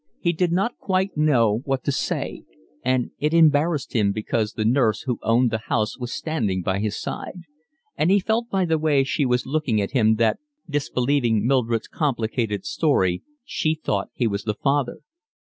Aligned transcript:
He 0.19 0.33
did 0.33 0.51
not 0.51 0.79
quite 0.79 1.15
know 1.15 1.59
what 1.65 1.83
to 1.83 1.91
say; 1.91 2.43
and 2.83 3.11
it 3.19 3.35
embarrassed 3.35 3.93
him 3.95 4.11
because 4.11 4.53
the 4.53 4.65
nurse 4.65 5.01
who 5.01 5.19
owned 5.21 5.51
the 5.51 5.65
house 5.69 5.95
was 5.95 6.11
standing 6.11 6.63
by 6.63 6.79
his 6.79 6.99
side; 6.99 7.41
and 7.95 8.09
he 8.09 8.19
felt 8.19 8.49
by 8.49 8.65
the 8.65 8.79
way 8.79 9.03
she 9.03 9.27
was 9.27 9.45
looking 9.45 9.79
at 9.79 9.91
him 9.91 10.15
that, 10.15 10.39
disbelieving 10.67 11.45
Mildred's 11.45 11.87
complicated 11.87 12.65
story, 12.65 13.21
she 13.45 13.75
thought 13.75 14.09
he 14.15 14.25
was 14.25 14.43
the 14.43 14.55
father. 14.55 15.01